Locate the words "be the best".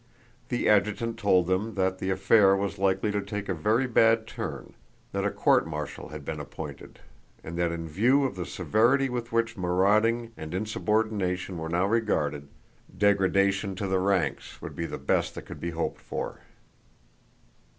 14.75-15.35